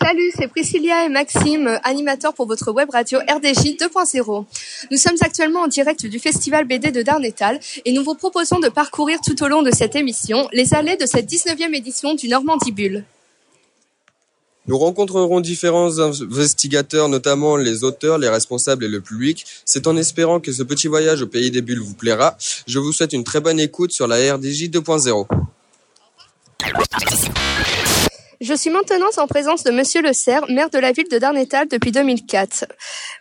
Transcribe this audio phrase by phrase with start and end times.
[0.00, 4.44] Salut, c'est Priscilla et Maxime, animateurs pour votre web radio RDJ 2.0.
[4.92, 8.68] Nous sommes actuellement en direct du Festival BD de Darnétal et nous vous proposons de
[8.68, 12.70] parcourir tout au long de cette émission les allées de cette 19e édition du Normandie
[12.70, 13.04] Bulle.
[14.68, 19.46] Nous rencontrerons différents investigateurs, notamment les auteurs, les responsables et le public.
[19.64, 22.36] C'est en espérant que ce petit voyage au pays des bulles vous plaira.
[22.66, 25.26] Je vous souhaite une très bonne écoute sur la RDJ 2.0.
[28.40, 31.66] Je suis maintenant en présence de Monsieur Le Serre, maire de la ville de Darnétal
[31.66, 32.66] depuis 2004.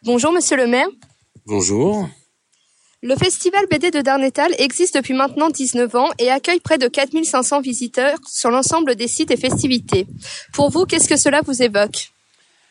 [0.04, 0.86] Bonjour Monsieur le maire.
[1.48, 2.08] Bonjour.
[3.02, 7.62] Le festival BD de Darnétal existe depuis maintenant 19 ans et accueille près de 4500
[7.62, 10.06] visiteurs sur l'ensemble des sites et festivités.
[10.54, 12.12] Pour vous, qu'est-ce que cela vous évoque?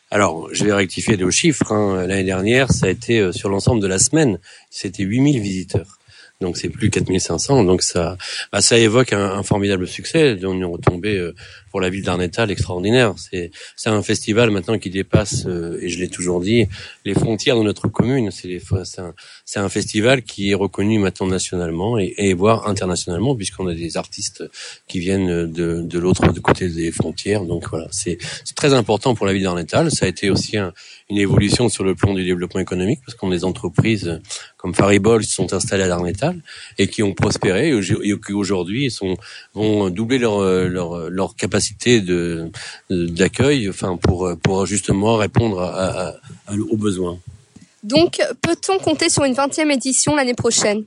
[0.09, 1.73] Alors, je vais rectifier les chiffres.
[1.73, 2.07] Hein.
[2.07, 5.97] L'année dernière, ça a été euh, sur l'ensemble de la semaine, c'était 8000 visiteurs
[6.41, 7.63] donc c'est plus 4500.
[7.63, 8.17] Donc ça,
[8.51, 10.35] bah, ça évoque un, un, formidable succès.
[10.35, 11.33] dont On est retombé euh,
[11.69, 13.13] pour la ville d'Arnétal extraordinaire.
[13.17, 16.67] C'est c'est un festival maintenant qui dépasse, euh, et je l'ai toujours dit,
[17.05, 18.31] les frontières de notre commune.
[18.31, 19.13] C'est c'est un,
[19.45, 23.97] c'est un festival qui est reconnu maintenant nationalement et, et voire internationalement, puisqu'on a des
[23.97, 24.43] artistes
[24.87, 27.43] qui viennent de, de l'autre côté des frontières.
[27.43, 28.17] Donc voilà, c'est
[28.55, 29.91] très important pour la ville d'Arnétal.
[29.91, 30.73] Ça a été aussi un,
[31.09, 34.19] une évolution sur le plan du développement économique, parce qu'on a des entreprises
[34.57, 36.39] comme Faribol qui sont installées à Darnétal
[36.77, 39.15] et qui ont prospéré et qui aujourd'hui sont
[39.53, 41.56] vont doubler leur leur, leur capacité
[42.01, 42.51] de
[42.89, 46.13] d'accueil, enfin pour justement répondre à,
[46.47, 47.17] à, aux besoins.
[47.83, 50.83] Donc, peut-on compter sur une 20e édition l'année prochaine?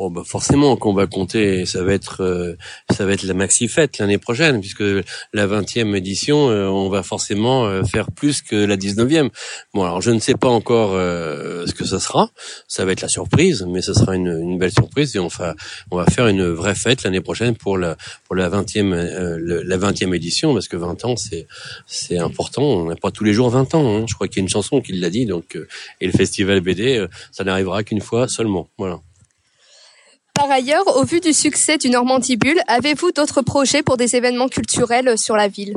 [0.00, 2.54] Oh bah forcément qu'on va compter, ça va être euh,
[2.88, 4.84] ça va être la maxi fête l'année prochaine puisque
[5.32, 9.30] la 20e édition euh, on va forcément euh, faire plus que la 19e.
[9.74, 12.30] Bon alors je ne sais pas encore ce que ça sera,
[12.68, 15.56] ça va être la surprise mais ce sera une, une belle surprise et on va
[15.90, 17.96] on va faire une vraie fête l'année prochaine pour la
[18.28, 18.94] pour la 20e
[19.40, 21.48] la 20e édition parce que 20 ans c'est
[21.88, 24.04] c'est important, on n'a pas tous les jours 20 ans, hein.
[24.06, 25.58] je crois qu'il y a une chanson qui l'a dit donc
[26.00, 28.68] et le festival BD ça n'arrivera qu'une fois seulement.
[28.78, 29.00] Voilà.
[30.38, 34.46] Par ailleurs, au vu du succès du Normandie Bulle, avez-vous d'autres projets pour des événements
[34.46, 35.74] culturels sur la ville?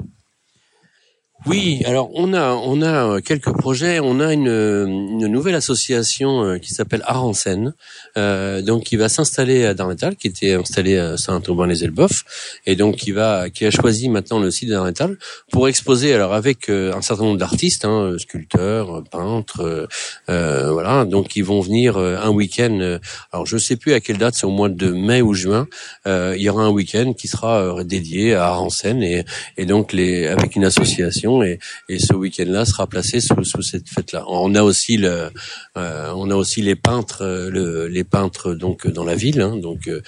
[1.48, 4.00] Oui, alors on a on a euh, quelques projets.
[4.00, 7.74] On a une, une nouvelle association euh, qui s'appelle Art en scène,
[8.16, 13.12] euh, donc qui va s'installer à Darnétal, qui était installée à Saint-Aubin-les-Elbeuf, et donc qui
[13.12, 15.18] va qui a choisi maintenant le site Darnétal
[15.52, 19.88] pour exposer alors avec euh, un certain nombre d'artistes, hein, sculpteurs, peintres,
[20.30, 21.06] euh, voilà.
[21.06, 23.00] Donc ils vont venir un week-end.
[23.32, 25.68] alors je sais plus à quelle date, c'est au mois de mai ou juin.
[26.06, 29.26] il y aura un week-end qui sera dédié à Art en scène et,
[29.58, 31.60] et donc les avec une association et,
[31.90, 34.26] ce week-end-là sera placé sous, cette fête-là.
[34.28, 35.30] On a aussi le,
[35.78, 39.56] euh, on a aussi les peintres, euh, le, les peintres donc dans la ville, hein,
[39.58, 40.02] donc euh,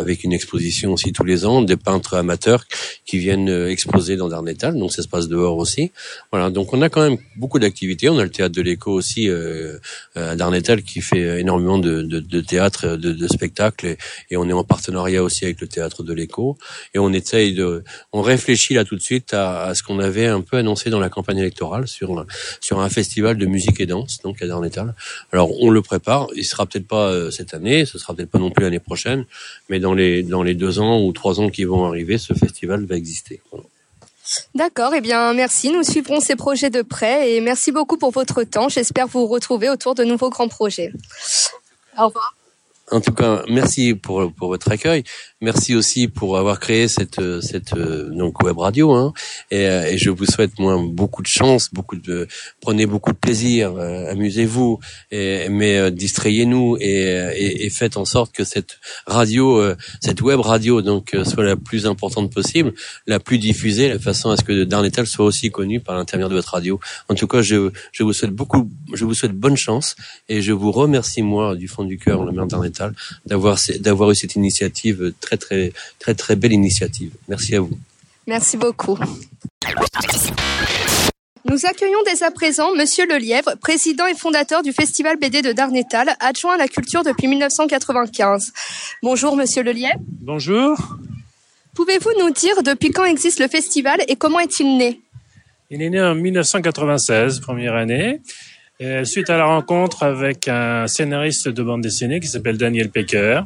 [0.00, 2.64] avec une exposition aussi tous les ans, des peintres amateurs
[3.06, 5.92] qui viennent exposer dans Darnétal, donc ça se passe dehors aussi.
[6.32, 8.08] Voilà, donc on a quand même beaucoup d'activités.
[8.08, 9.28] On a le théâtre de l'écho aussi
[10.14, 13.98] à Darnétal qui fait énormément de, de, de théâtre, de, de spectacles, et,
[14.30, 16.56] et, on est en partenariat aussi avec le théâtre de l'écho.
[16.94, 20.26] Et on essaye de, on réfléchit là tout de suite à, à ce qu'on avait
[20.26, 22.26] un peu annoncé dans la campagne électorale sur
[22.60, 24.94] sur un festival de musique et danse donc à Darnétal.
[25.32, 28.38] Alors on le prépare, il sera peut-être pas euh, cette année, ce sera peut-être pas
[28.38, 29.24] non plus l'année prochaine,
[29.68, 32.84] mais dans les dans les deux ans ou trois ans qui vont arriver, ce festival
[32.84, 33.40] va exister.
[34.54, 38.44] D'accord, eh bien merci, nous suivrons ces projets de près et merci beaucoup pour votre
[38.44, 38.68] temps.
[38.68, 40.92] J'espère vous retrouver autour de nouveaux grands projets.
[41.98, 42.34] Au revoir.
[42.92, 45.04] En tout cas, merci pour, pour votre accueil.
[45.42, 49.14] Merci aussi pour avoir créé cette cette donc web radio hein.
[49.50, 52.28] et, euh, et, je vous souhaite moi beaucoup de chance, beaucoup de
[52.60, 54.80] prenez beaucoup de plaisir, euh, amusez-vous
[55.10, 60.82] et mais euh, distrayez-nous et, et, faites en sorte que cette radio cette web radio
[60.82, 62.74] donc soit la plus importante possible,
[63.06, 66.34] la plus diffusée, de façon à ce que Darnétal soit aussi connu par l'intermédiaire de
[66.34, 66.78] votre radio.
[67.08, 69.96] En tout cas, je je vous souhaite beaucoup je vous souhaite bonne chance
[70.28, 72.92] et je vous remercie moi du fond du cœur le maire Darnétal
[73.24, 77.12] d'avoir d'avoir eu cette initiative très très très très belle initiative.
[77.28, 77.78] Merci à vous.
[78.26, 78.98] Merci beaucoup.
[81.50, 86.14] Nous accueillons dès à présent Monsieur Lelièvre, président et fondateur du Festival BD de Darnétal,
[86.20, 88.52] adjoint à la culture depuis 1995.
[89.02, 89.98] Bonjour Monsieur Lelièvre.
[90.20, 90.76] Bonjour.
[91.74, 95.00] Pouvez-vous nous dire depuis quand existe le festival et comment est-il né?
[95.70, 98.20] Il est né en 1996, première année.
[99.04, 103.42] suite à la rencontre avec un scénariste de bande dessinée qui s'appelle Daniel Pecker,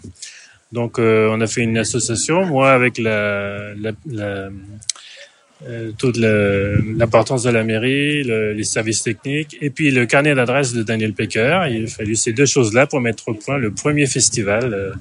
[0.74, 3.74] donc, euh, on a fait une association, moi avec la,
[4.20, 4.50] euh,
[5.96, 11.12] toute l'importance de la mairie, les services techniques, et puis le carnet d'adresse de Daniel
[11.12, 11.60] Pecker.
[11.70, 14.92] Il a fallu ces deux choses-là pour mettre au point le premier festival euh,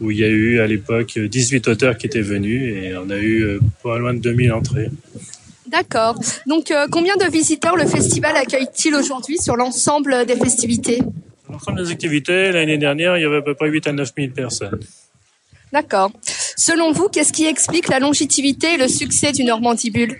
[0.00, 3.18] où il y a eu à l'époque 18 auteurs qui étaient venus et on a
[3.18, 4.88] eu pas loin de 2000 entrées.
[5.66, 6.18] D'accord.
[6.46, 11.00] Donc, combien de visiteurs le festival accueille-t-il aujourd'hui sur l'ensemble des festivités?
[11.52, 14.32] L'ensemble des activités, l'année dernière, il y avait à peu près 8 à 9 000
[14.32, 14.80] personnes.
[15.70, 16.10] D'accord.
[16.56, 20.16] Selon vous, qu'est-ce qui explique la longévité et le succès du Normandie Bulle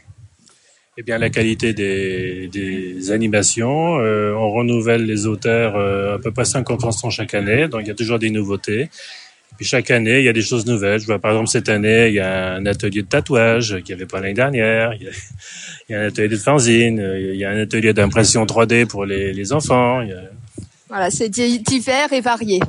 [0.99, 3.99] Eh bien, la qualité des, des animations.
[3.99, 7.91] Euh, on renouvelle les auteurs euh, à peu près 50% chaque année, donc il y
[7.91, 8.83] a toujours des nouveautés.
[8.83, 11.01] Et puis chaque année, il y a des choses nouvelles.
[11.01, 14.03] Je vois par exemple cette année, il y a un atelier de tatouage qu'il n'y
[14.03, 14.93] avait pas l'année dernière.
[14.95, 15.11] Il y, a,
[15.89, 17.17] il y, a, un atelier de fanzine.
[17.19, 20.03] Il y a un atelier d'impression 3D pour les, les enfants.
[20.03, 20.23] Il y a...
[20.93, 22.61] Voilà, c'est divers et varié.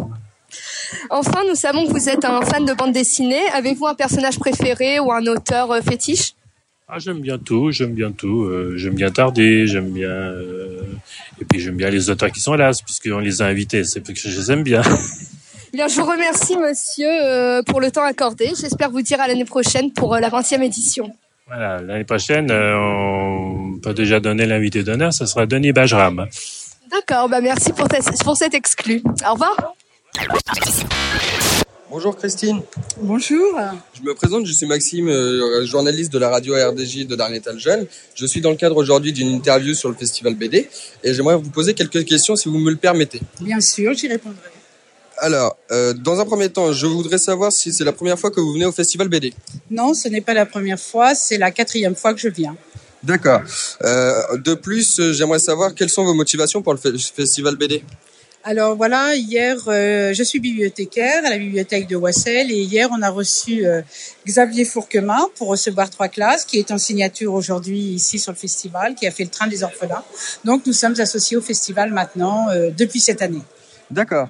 [1.10, 3.42] Enfin, nous savons que vous êtes un fan de bande dessinée.
[3.54, 6.31] Avez-vous un personnage préféré ou un auteur euh, fétiche?
[6.88, 8.44] Ah, j'aime bien tout, j'aime bien tout.
[8.44, 10.08] Euh, j'aime bien Tardy, j'aime bien...
[10.08, 10.84] Euh,
[11.42, 14.18] et puis j'aime bien les auteurs qui sont là, puisqu'on les a invités, c'est parce
[14.18, 14.81] que je les aime bien.
[15.74, 18.52] Bien, je vous remercie, monsieur, pour le temps accordé.
[18.56, 21.12] J'espère vous dire à l'année prochaine pour la 20e édition.
[21.48, 26.28] Voilà, l'année prochaine, on peut déjà donner l'invité d'honneur, ce sera Denis Bajram.
[26.94, 27.88] D'accord, bah merci pour,
[28.24, 29.01] pour cet exclu.
[29.28, 29.74] Au revoir.
[31.90, 32.62] Bonjour Christine.
[33.01, 33.60] Bonjour.
[33.95, 37.88] Je me présente, je suis Maxime, euh, journaliste de la radio RDJ de Darnétal Jeune.
[38.13, 40.69] Je suis dans le cadre aujourd'hui d'une interview sur le festival BD
[41.04, 43.22] et j'aimerais vous poser quelques questions si vous me le permettez.
[43.42, 44.38] Bien sûr, j'y répondrai.
[45.18, 48.39] Alors, euh, dans un premier temps, je voudrais savoir si c'est la première fois que
[48.39, 49.34] vous venez au festival BD.
[49.72, 52.56] Non, ce n'est pas la première fois, c'est la quatrième fois que je viens.
[53.03, 53.41] D'accord.
[53.83, 57.83] Euh, de plus, j'aimerais savoir quelles sont vos motivations pour le festival BD.
[58.45, 63.01] Alors voilà, hier, euh, je suis bibliothécaire à la bibliothèque de Wassel et hier, on
[63.01, 63.81] a reçu euh,
[64.27, 68.95] Xavier Fourquemin pour recevoir trois classes, qui est en signature aujourd'hui ici sur le festival,
[68.95, 70.03] qui a fait le train des orphelins.
[70.44, 73.44] Donc nous sommes associés au festival maintenant euh, depuis cette année.
[73.89, 74.27] D'accord.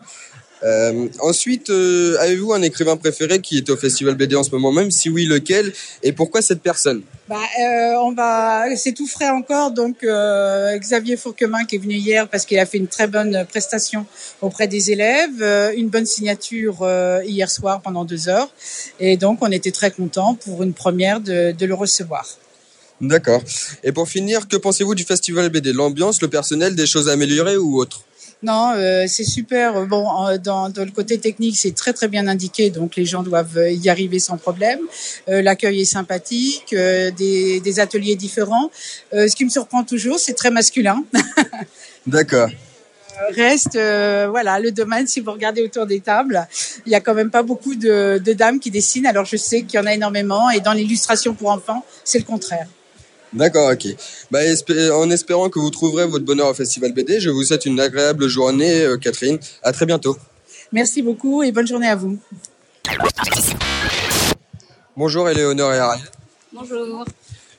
[0.64, 4.72] Euh, ensuite, euh, avez-vous un écrivain préféré qui est au Festival BD en ce moment
[4.72, 5.74] même Si oui, lequel
[6.04, 7.02] Et pourquoi cette personne?
[7.28, 9.72] Bah, euh, on va, c'est tout frais encore.
[9.72, 13.46] Donc euh, Xavier Fourquemin qui est venu hier parce qu'il a fait une très bonne
[13.50, 14.06] prestation
[14.42, 16.88] auprès des élèves, euh, une bonne signature
[17.26, 18.50] hier soir pendant deux heures,
[19.00, 22.28] et donc on était très contents pour une première de, de le recevoir.
[23.02, 23.42] D'accord.
[23.84, 27.58] Et pour finir, que pensez-vous du Festival BD L'ambiance, le personnel, des choses à améliorer
[27.58, 28.04] ou autre?
[28.44, 29.86] Non, euh, c'est super.
[29.86, 30.06] Bon,
[30.44, 33.90] dans, dans, le côté technique, c'est très très bien indiqué, donc les gens doivent y
[33.90, 34.80] arriver sans problème.
[35.30, 38.70] Euh, L'accueil est sympathique, euh, des, des, ateliers différents.
[39.14, 41.04] Euh, ce qui me surprend toujours, c'est très masculin.
[42.08, 42.50] D'accord.
[43.30, 45.08] Reste, euh, voilà, le domaine.
[45.08, 46.46] Si vous regardez autour des tables,
[46.86, 49.06] il y a quand même pas beaucoup de, de dames qui dessinent.
[49.06, 52.26] Alors je sais qu'il y en a énormément, et dans l'illustration pour enfants, c'est le
[52.26, 52.68] contraire.
[53.34, 53.88] D'accord, ok.
[54.30, 54.40] Bah,
[54.94, 58.28] en espérant que vous trouverez votre bonheur au Festival BD, je vous souhaite une agréable
[58.28, 59.40] journée, euh, Catherine.
[59.64, 60.18] À très bientôt.
[60.72, 62.18] Merci beaucoup et bonne journée à vous.
[64.96, 66.06] Bonjour Éléonore et Ariane.
[66.52, 67.06] Bonjour.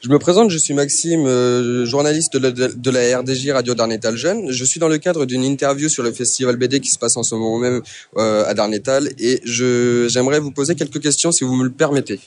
[0.00, 4.16] Je me présente, je suis Maxime, euh, journaliste de la, de la, RDJ Radio Darnétal
[4.16, 4.50] Jeune.
[4.52, 7.22] Je suis dans le cadre d'une interview sur le festival BD qui se passe en
[7.22, 7.82] ce moment même
[8.16, 12.20] euh, à Darnétal et je j'aimerais vous poser quelques questions si vous me le permettez.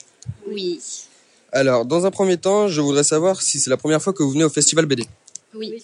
[0.51, 0.79] Oui.
[1.51, 4.31] Alors, dans un premier temps, je voudrais savoir si c'est la première fois que vous
[4.31, 5.05] venez au Festival BD.
[5.55, 5.83] Oui.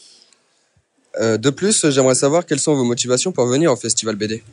[1.19, 4.43] Euh, de plus, j'aimerais savoir quelles sont vos motivations pour venir au Festival BD.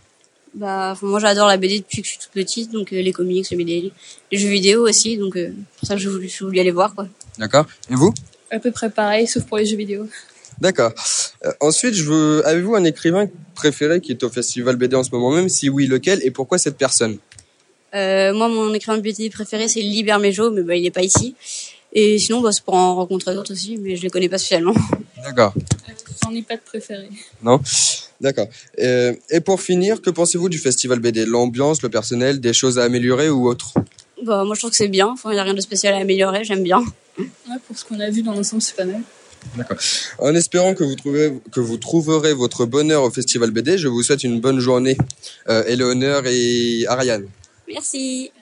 [0.55, 3.49] Bah, moi, j'adore la BD depuis que je suis toute petite, donc euh, les comics,
[3.51, 3.93] les BD,
[4.33, 6.95] les jeux vidéo aussi, donc euh, pour ça que je voulais, je voulais aller voir,
[6.95, 7.07] quoi.
[7.39, 7.67] D'accord.
[7.91, 8.12] Et vous?
[8.51, 10.09] À peu près pareil, sauf pour les jeux vidéo.
[10.61, 10.93] D'accord.
[11.45, 12.47] Euh, ensuite, je veux...
[12.47, 15.49] avez-vous un écrivain préféré qui est au Festival BD en ce moment même?
[15.49, 16.21] Si oui, lequel?
[16.25, 17.19] Et pourquoi cette personne?
[17.94, 21.02] Euh, moi, mon écrivain de BD préféré, c'est Liber Mejo, mais bah, il n'est pas
[21.02, 21.35] ici.
[21.92, 24.75] Et sinon, bah, c'est pour en rencontrer d'autres aussi, mais je les connais pas spécialement.
[25.23, 25.52] D'accord.
[26.23, 27.09] J'en ai pas de préféré.
[27.42, 27.61] Non
[28.20, 28.49] D'accord.
[28.78, 32.85] Euh, et pour finir, que pensez-vous du festival BD L'ambiance, le personnel, des choses à
[32.85, 33.73] améliorer ou autre?
[34.23, 35.09] Bah, Moi, je trouve que c'est bien.
[35.09, 36.85] Enfin, il n'y a rien de spécial à améliorer, j'aime bien.
[37.18, 39.00] Ouais, pour ce qu'on a vu dans l'ensemble, c'est pas mal.
[39.56, 39.78] D'accord.
[40.18, 44.02] En espérant que vous, trouvez, que vous trouverez votre bonheur au festival BD, je vous
[44.02, 44.97] souhaite une bonne journée.
[45.49, 47.26] Euh, Éléonore et Ariane.
[47.73, 48.33] Merci.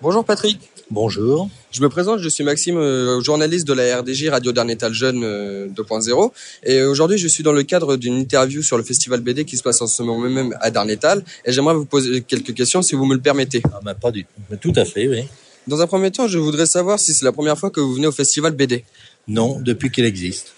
[0.00, 0.60] Bonjour Patrick.
[0.88, 1.48] Bonjour.
[1.72, 5.66] Je me présente, je suis Maxime, euh, journaliste de la RDJ Radio Darnétal Jeune euh,
[5.68, 6.30] 2.0.
[6.62, 9.64] Et aujourd'hui, je suis dans le cadre d'une interview sur le festival BD qui se
[9.64, 11.24] passe en ce moment même à Darnétal.
[11.44, 13.62] Et j'aimerais vous poser quelques questions si vous me le permettez.
[13.72, 14.30] Ah ben, pas du tout.
[14.48, 15.24] Mais tout à fait, oui.
[15.66, 18.06] Dans un premier temps, je voudrais savoir si c'est la première fois que vous venez
[18.06, 18.84] au festival BD.
[19.26, 20.52] Non, depuis qu'il existe.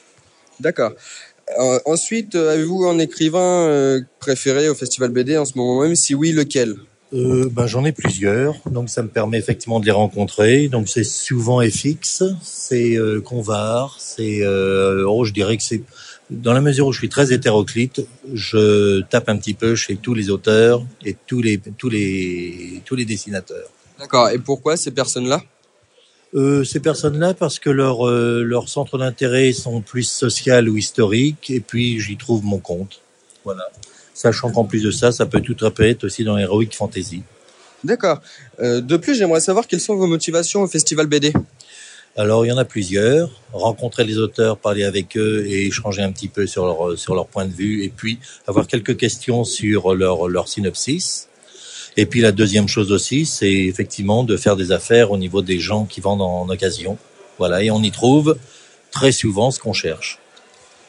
[0.60, 0.92] D'accord.
[1.58, 5.96] Euh, ensuite, avez-vous un écrivain euh, préféré au festival BD en ce moment même?
[5.96, 6.76] Si oui, lequel?
[7.14, 10.68] Euh, ben, J'en ai plusieurs, donc ça me permet effectivement de les rencontrer.
[10.68, 14.42] Donc c'est souvent FX, c'est euh, Convar, c'est...
[14.42, 15.82] Euh, oh, je dirais que c'est...
[16.30, 20.12] Dans la mesure où je suis très hétéroclite, je tape un petit peu chez tous
[20.12, 23.70] les auteurs et tous les, tous les, tous les dessinateurs.
[23.98, 24.28] D'accord.
[24.28, 25.42] Et pourquoi ces personnes-là?
[26.34, 31.50] Euh, ces personnes-là, parce que leur, euh, leur centre d'intérêt sont plus social ou historique,
[31.50, 33.00] et puis j'y trouve mon compte.
[33.44, 33.66] Voilà.
[34.12, 37.22] Sachant qu'en plus de ça, ça peut tout être aussi dans l'heroic fantasy.
[37.82, 38.20] D'accord.
[38.60, 41.32] Euh, de plus, j'aimerais savoir quelles sont vos motivations au festival BD.
[42.16, 43.30] Alors, il y en a plusieurs.
[43.52, 47.26] Rencontrer les auteurs, parler avec eux et échanger un petit peu sur leur, sur leur
[47.26, 51.27] point de vue, et puis avoir quelques questions sur leur, leur synopsis.
[52.00, 55.58] Et puis la deuxième chose aussi, c'est effectivement de faire des affaires au niveau des
[55.58, 56.96] gens qui vendent en occasion.
[57.38, 58.38] Voilà, et on y trouve
[58.92, 60.20] très souvent ce qu'on cherche.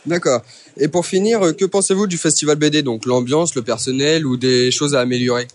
[0.05, 0.43] D'accord.
[0.77, 4.93] Et pour finir, que pensez-vous du festival BD Donc l'ambiance, le personnel ou des choses
[4.93, 5.47] à améliorer?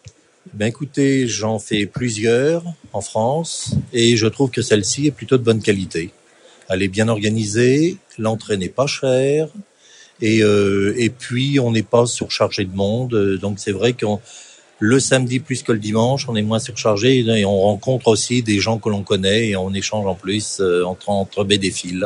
[0.54, 5.44] Ben écoutez, j'en fais plusieurs en France et je trouve que celle-ci est plutôt de
[5.44, 6.10] bonne qualité.
[6.68, 9.46] Elle est bien organisée, l'entrée n'est pas chère
[10.20, 13.38] et, euh, et puis on n'est pas surchargé de monde.
[13.40, 14.20] Donc c'est vrai qu'on
[14.78, 18.60] le samedi plus que le dimanche, on est moins surchargé et on rencontre aussi des
[18.60, 22.04] gens que l'on connaît et on échange en plus euh, entre, entre BD fils.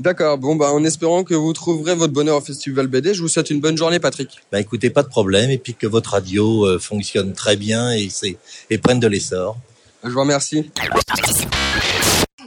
[0.00, 0.36] D'accord.
[0.38, 3.50] Bon, bah, en espérant que vous trouverez votre bonheur au Festival BD, je vous souhaite
[3.50, 4.40] une bonne journée, Patrick.
[4.50, 8.08] Bah, écoutez, pas de problème, et puis que votre radio euh, fonctionne très bien et,
[8.10, 8.36] c'est,
[8.68, 9.56] et prenne de l'essor.
[10.02, 10.70] Je vous remercie.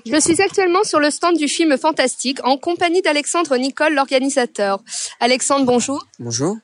[0.05, 4.83] Je suis actuellement sur le stand du film Fantastique en compagnie d'Alexandre Nicole, l'organisateur.
[5.19, 6.05] Alexandre, bonjour.
[6.19, 6.57] Bonjour.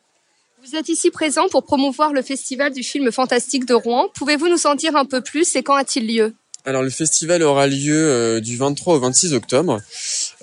[0.63, 4.09] Vous êtes ici présent pour promouvoir le festival du film fantastique de Rouen.
[4.13, 6.35] Pouvez-vous nous en dire un peu plus et quand a-t-il lieu?
[6.65, 9.81] Alors le festival aura lieu euh, du 23 au 26 octobre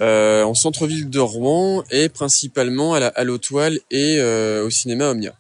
[0.01, 3.13] euh, en centre-ville de Rouen et principalement à la
[3.93, 5.35] et euh, au cinéma Omnia.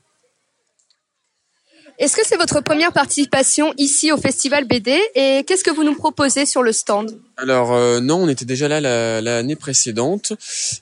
[1.98, 5.96] Est-ce que c'est votre première participation ici au festival BD et qu'est-ce que vous nous
[5.96, 7.18] proposez sur le stand?
[7.36, 10.32] Alors euh, non, on était déjà là la- l'année précédente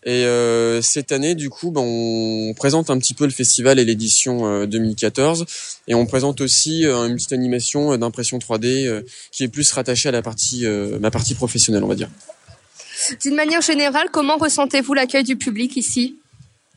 [0.04, 3.86] et euh, cette année du coup, ben, on présente un petit peu le festival et
[3.86, 5.46] l'édition euh, 2014
[5.88, 9.00] et on présente aussi euh, une petite animation euh, d'impression 3D euh,
[9.32, 12.10] qui est plus rattachée à la partie euh, ma partie professionnelle, on va dire.
[13.22, 16.16] D'une manière générale, comment ressentez-vous l'accueil du public ici?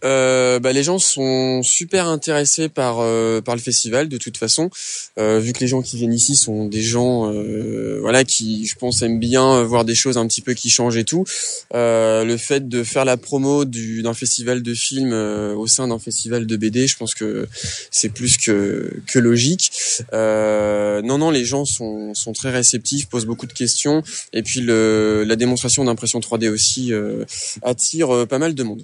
[0.04, 4.70] Euh, bah, les gens sont super intéressés par euh, par le festival de toute façon,
[5.18, 8.76] euh, vu que les gens qui viennent ici sont des gens euh, voilà qui je
[8.76, 11.26] pense aiment bien voir des choses un petit peu qui changent et tout.
[11.74, 15.88] Euh, le fait de faire la promo du d'un festival de films euh, au sein
[15.88, 17.48] d'un festival de BD, je pense que
[17.92, 19.72] c'est plus que que logique.
[20.14, 24.04] Non non, les gens sont sont très réceptifs, posent beaucoup de questions
[24.34, 26.94] et puis le la démonstration d'impression 3D aussi
[27.64, 28.84] attire pas mal de monde.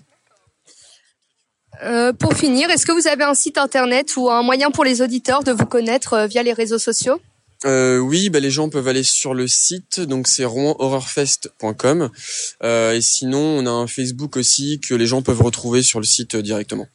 [1.84, 5.02] Euh, Pour finir, est-ce que vous avez un site internet ou un moyen pour les
[5.02, 7.20] auditeurs de vous connaître euh, via les réseaux sociaux?
[7.66, 12.10] Euh, oui, bah, les gens peuvent aller sur le site, donc c'est rouen-horrorfest.com.
[12.64, 16.06] Euh, et sinon, on a un Facebook aussi que les gens peuvent retrouver sur le
[16.06, 16.88] site euh, directement.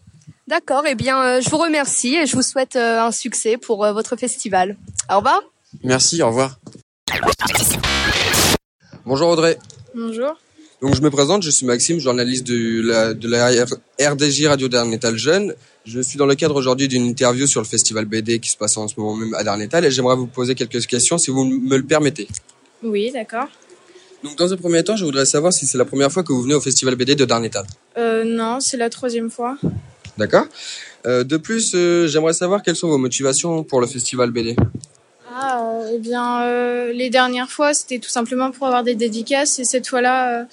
[0.46, 3.84] D'accord, eh bien, euh, je vous remercie et je vous souhaite euh, un succès pour
[3.84, 4.76] euh, votre festival.
[5.10, 5.40] Au revoir.
[5.84, 6.58] Merci, au revoir.
[9.06, 9.58] Bonjour Audrey.
[9.94, 10.36] Bonjour.
[10.82, 13.50] Donc je me présente, je suis Maxime, journaliste de la, de la
[14.00, 15.54] RDJ Radio Darnétal Jeune.
[15.84, 18.76] Je suis dans le cadre aujourd'hui d'une interview sur le festival BD qui se passe
[18.78, 21.76] en ce moment même à Darnétal et j'aimerais vous poser quelques questions si vous me
[21.76, 22.28] le permettez.
[22.82, 23.48] Oui, d'accord.
[24.24, 26.42] Donc dans un premier temps, je voudrais savoir si c'est la première fois que vous
[26.42, 27.66] venez au festival BD de Darnétal.
[27.98, 29.58] Euh, non, c'est la troisième fois.
[30.16, 30.46] D'accord
[31.06, 34.56] Euh, De plus, euh, j'aimerais savoir quelles sont vos motivations pour le festival BD.
[35.32, 39.58] Ah, euh, eh bien, euh, les dernières fois, c'était tout simplement pour avoir des dédicaces.
[39.58, 40.44] Et cette fois-là, euh,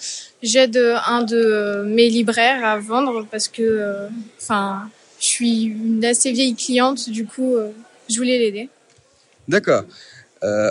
[0.44, 4.08] j'aide un de mes libraires à vendre parce que,
[4.40, 7.10] enfin, je suis une assez vieille cliente.
[7.10, 7.56] Du coup,
[8.10, 8.70] je voulais l'aider.
[9.48, 9.84] D'accord.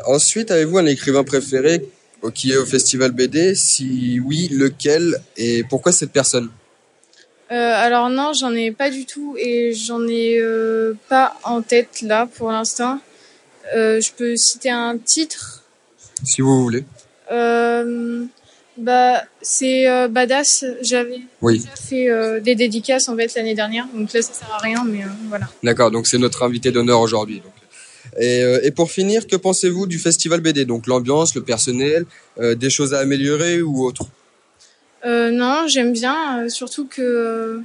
[0.07, 1.85] Ensuite, avez-vous un écrivain préféré
[2.35, 5.21] qui est au festival BD Si oui, lequel?
[5.37, 6.51] Et pourquoi cette personne?
[7.53, 12.03] Euh, alors non, j'en ai pas du tout et j'en ai euh, pas en tête
[12.03, 12.99] là pour l'instant.
[13.75, 15.63] Euh, je peux citer un titre.
[16.25, 16.85] Si vous voulez.
[17.33, 18.25] Euh,
[18.77, 20.65] bah, c'est euh, Badass.
[20.83, 21.59] J'avais Oui.
[21.59, 25.01] déjà fait des dédicaces en fait l'année dernière, donc là ça sert à rien, mais
[25.29, 25.49] voilà.
[25.63, 27.43] D'accord, donc c'est notre invité d'honneur aujourd'hui.
[28.19, 32.07] Et, et pour finir, que pensez-vous du festival BD Donc l'ambiance, le personnel,
[32.41, 34.05] des choses à améliorer ou autre?
[35.05, 37.61] Non, j'aime bien, surtout que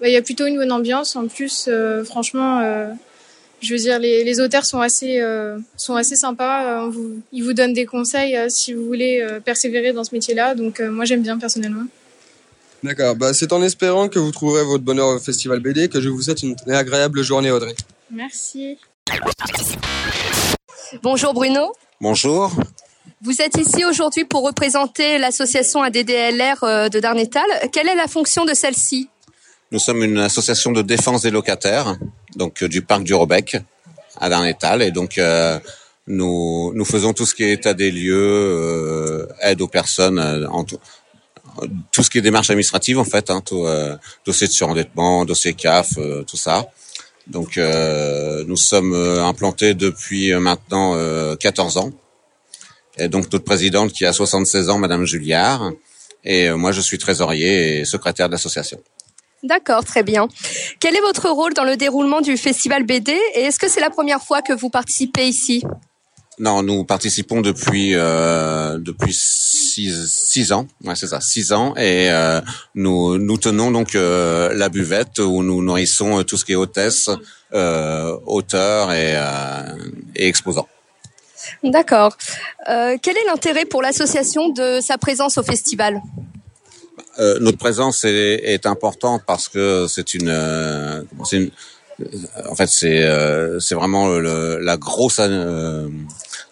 [0.00, 1.14] bah, il y a plutôt une bonne ambiance.
[1.16, 1.68] En plus,
[2.04, 2.60] franchement,
[3.62, 6.84] je veux dire, les, les auteurs sont assez euh, sont assez sympas.
[6.84, 10.14] Euh, vous, ils vous donnent des conseils euh, si vous voulez euh, persévérer dans ce
[10.14, 10.54] métier-là.
[10.54, 11.84] Donc euh, moi, j'aime bien personnellement.
[12.82, 16.08] D'accord, bah, c'est en espérant que vous trouverez votre bonheur au festival BD que je
[16.08, 17.76] vous souhaite une agréable journée Audrey.
[18.10, 18.76] Merci.
[21.02, 21.72] Bonjour Bruno.
[22.00, 22.50] Bonjour.
[23.22, 27.44] Vous êtes ici aujourd'hui pour représenter l'association ADDLR de Darnétal.
[27.72, 29.08] Quelle est la fonction de celle-ci?
[29.70, 31.96] Nous sommes une association de défense des locataires,
[32.36, 33.56] donc euh, du parc du Robec
[34.18, 35.58] à Darnétal, et donc euh,
[36.06, 40.18] nous nous faisons tout ce qui est état des lieux, euh, aide aux personnes,
[40.50, 40.78] en tout,
[41.92, 43.66] tout ce qui est démarche administrative en fait, hein, tout,
[44.24, 45.94] dossier de surendettement, dossier CAF,
[46.26, 46.68] tout ça.
[47.28, 51.92] Donc nous sommes implantés depuis maintenant euh, 14 ans.
[52.98, 55.72] Et donc notre présidente qui a 76 ans, Madame Julliard,
[56.24, 58.78] et moi je suis trésorier et secrétaire de l'association.
[59.42, 60.28] D'accord, très bien.
[60.78, 63.90] Quel est votre rôle dans le déroulement du festival BD et est-ce que c'est la
[63.90, 65.64] première fois que vous participez ici?
[66.38, 72.10] Non, nous participons depuis euh, depuis six, six ans, ouais c'est ça, six ans, et
[72.10, 72.40] euh,
[72.74, 76.56] nous nous tenons donc euh, la buvette où nous nourrissons euh, tout ce qui est
[76.56, 77.10] hôtesse,
[77.52, 79.76] euh, auteurs et, euh,
[80.16, 80.68] et exposants.
[81.62, 82.16] D'accord.
[82.68, 86.00] Euh, quel est l'intérêt pour l'association de sa présence au festival?
[87.18, 91.02] Euh, notre présence est, est importante parce que c'est une, euh,
[91.32, 91.50] une,
[92.48, 95.88] en fait c'est euh, c'est vraiment le, la grosse, euh,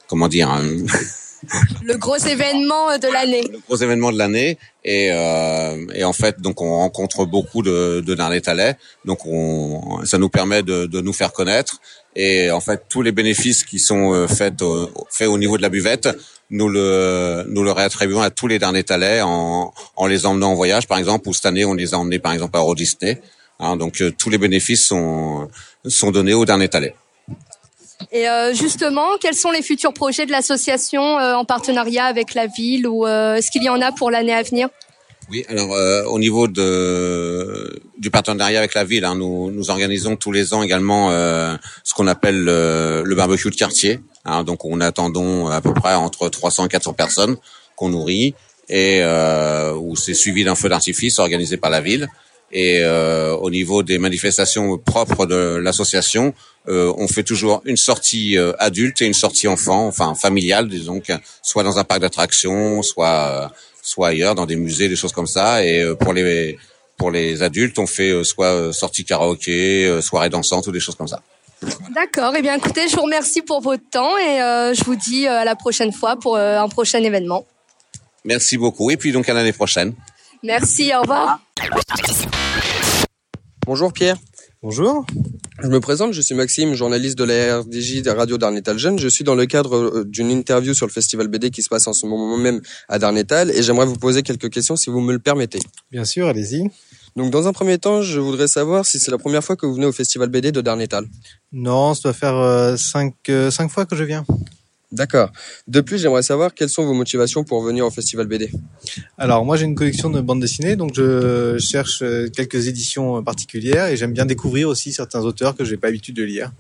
[0.09, 0.51] comment dire.
[0.51, 0.63] hein,
[1.83, 3.41] Le gros événement de l'année.
[3.51, 8.03] le gros événement de l'année et, euh, et en fait donc on rencontre beaucoup de,
[8.07, 8.77] de Darnétalais
[9.07, 11.81] donc on ça nous permet de, de nous faire connaître
[12.15, 15.63] et en fait tous les bénéfices qui sont euh, faits au, faits au niveau de
[15.63, 16.11] la buvette
[16.51, 20.87] nous le nous le réattribuons à tous les Darnétalais en, en les emmenant en voyage
[20.87, 23.21] par exemple ou cette année on les a emmenés par exemple à Euro Disney
[23.61, 25.49] Hein, donc euh, tous les bénéfices sont
[25.87, 26.95] sont donnés aux Darnétalais.
[28.11, 32.47] Et euh, justement, quels sont les futurs projets de l'association euh, en partenariat avec la
[32.47, 34.69] ville ou euh, est-ce qu'il y en a pour l'année à venir?
[35.31, 40.17] Oui, alors euh, au niveau de du partenariat avec la ville, hein, nous nous organisons
[40.17, 44.01] tous les ans également euh, ce qu'on appelle euh, le barbecue de quartier.
[44.25, 47.37] Hein, donc on attendons à peu près entre 300 et 400 personnes
[47.77, 48.35] qu'on nourrit
[48.69, 52.09] et euh, où c'est suivi d'un feu d'artifice organisé par la ville.
[52.51, 56.35] Et euh, au niveau des manifestations propres de l'association,
[56.67, 61.01] on fait toujours une sortie adulte et une sortie enfant, enfin familiale, disons,
[61.43, 63.51] soit dans un parc d'attractions, soit
[63.83, 65.65] soit ailleurs, dans des musées, des choses comme ça.
[65.65, 66.59] Et euh, pour les
[66.97, 70.81] pour les adultes, on fait euh, soit euh, sortie karaoké, euh, soirée dansante ou des
[70.81, 71.23] choses comme ça.
[71.95, 72.35] D'accord.
[72.37, 75.41] Eh bien, écoutez, je vous remercie pour votre temps et euh, je vous dis euh,
[75.41, 77.47] à la prochaine fois pour euh, un prochain événement.
[78.25, 78.91] Merci beaucoup.
[78.91, 79.95] Et puis donc à l'année prochaine.
[80.43, 80.93] Merci.
[80.95, 81.41] Au revoir.
[83.67, 84.17] Bonjour Pierre.
[84.63, 85.07] Bonjour.
[85.63, 88.99] Je me présente, je suis Maxime, journaliste de la RDJ de Radio Darnétal Jeune.
[88.99, 91.87] Je suis dans le cadre euh, d'une interview sur le festival BD qui se passe
[91.87, 95.15] en ce moment même à Darnétal et j'aimerais vous poser quelques questions si vous me
[95.15, 95.61] le permettez.
[95.91, 96.71] Bien sûr, allez-y.
[97.17, 99.73] Donc dans un premier temps, je voudrais savoir si c'est la première fois que vous
[99.73, 101.07] venez au festival BD de Darnétal.
[101.53, 104.27] Non, ça doit faire euh, cinq, euh, cinq fois que je viens.
[104.93, 105.31] D'accord.
[105.69, 108.51] De plus, j'aimerais savoir quelles sont vos motivations pour venir au festival BD.
[109.19, 113.23] Alors moi j'ai une collection de bandes dessinées, donc je cherche euh, quelques éditions euh,
[113.23, 116.51] particulières et j'aime bien découvrir aussi certains auteurs que j'ai pas l'habitude de lire.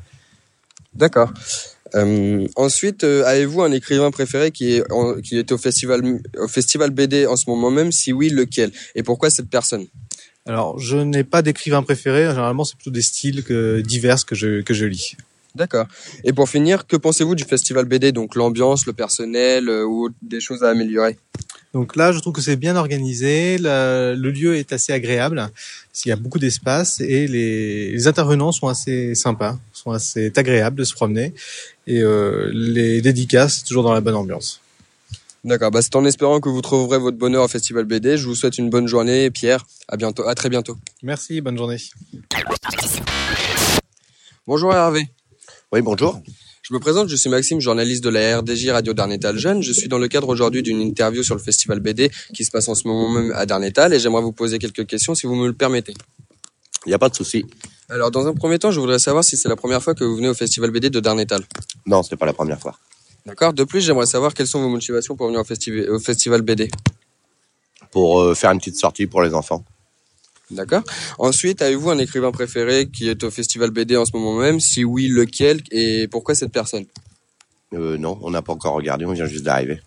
[0.95, 1.33] D'accord.
[1.97, 6.01] Euh, ensuite, euh, avez-vous un écrivain préféré qui est en- qui est au festival
[6.39, 7.91] au festival BD en ce moment même?
[7.91, 8.71] Si oui, lequel?
[8.95, 9.87] Et pourquoi cette personne?
[10.47, 14.61] Alors je n'ai pas d'écrivain préféré, généralement c'est plutôt des styles que, divers que je,
[14.63, 15.17] que je lis.
[15.55, 15.87] D'accord.
[16.25, 20.41] Et pour finir, que pensez-vous du festival BD Donc l'ambiance, le personnel euh, ou des
[20.41, 21.19] choses à améliorer?
[21.73, 23.59] Donc là, je trouve que c'est bien organisé.
[23.59, 25.49] le lieu est assez agréable.
[26.05, 30.77] Il y a beaucoup d'espace et les, les intervenants sont assez sympas, sont assez agréables
[30.77, 31.33] de se promener.
[31.87, 34.61] Et euh, les dédicaces, c'est toujours dans la bonne ambiance.
[35.45, 35.71] D'accord.
[35.71, 38.17] Bah, c'est en espérant que vous trouverez votre bonheur au festival BD.
[38.17, 39.65] Je vous souhaite une bonne journée, Pierre.
[39.89, 40.27] À bientôt.
[40.29, 40.77] À très bientôt.
[41.03, 41.79] Merci, bonne journée.
[44.47, 45.09] Bonjour Hervé.
[45.73, 46.21] Oui, bonjour.
[46.63, 49.63] Je me présente, je suis Maxime, journaliste de la RDJ Radio Darnétal Jeune.
[49.63, 52.69] Je suis dans le cadre aujourd'hui d'une interview sur le festival BD qui se passe
[52.69, 55.47] en ce moment même à Darnétal et j'aimerais vous poser quelques questions si vous me
[55.47, 55.95] le permettez.
[56.87, 57.45] Il n'y a pas de souci.
[57.89, 60.17] Alors, dans un premier temps, je voudrais savoir si c'est la première fois que vous
[60.17, 61.43] venez au festival BD de Darnétal.
[61.87, 62.79] Non, ce n'est pas la première fois.
[63.27, 63.53] D'accord.
[63.53, 66.71] De plus, j'aimerais savoir quelles sont vos motivations pour venir au, festi- au festival BD.
[67.91, 69.65] Pour euh, faire une petite sortie pour les enfants.
[70.51, 70.83] D'accord.
[71.19, 74.61] Ensuite, avez-vous un écrivain préféré qui est au festival BD en ce moment même?
[74.61, 76.87] Si oui, lequel et pourquoi cette personne?
[77.73, 79.81] Euh, non, on n'a pas encore regardé, on vient juste d'arriver.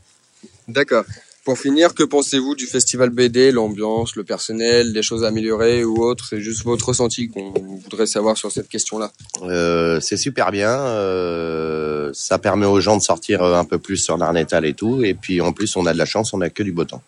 [0.67, 1.03] D'accord.
[1.43, 6.01] Pour finir, que pensez-vous du festival BD, l'ambiance, le personnel, des choses à améliorer ou
[6.01, 6.25] autre?
[6.29, 7.51] C'est juste votre ressenti qu'on
[7.83, 9.11] voudrait savoir sur cette question-là.
[9.41, 10.69] Euh, c'est super bien.
[10.69, 15.03] euh, ça permet aux gens de sortir euh, un peu plus sur l'Arnétal et tout.
[15.03, 17.03] Et puis en plus, on a de la chance, on a que du beau temps.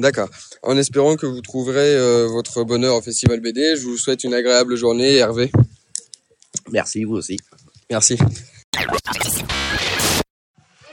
[0.00, 0.30] D'accord.
[0.62, 4.32] En espérant que vous trouverez euh, votre bonheur au festival BD, je vous souhaite une
[4.32, 5.52] agréable journée, Hervé.
[6.72, 7.38] Merci, vous aussi.
[7.90, 8.16] Merci.